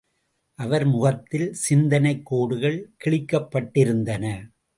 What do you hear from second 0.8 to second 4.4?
முகத்தில் சிந்தனைக் கோடுகள் கிழிக்கப்பட்டிருந்தன.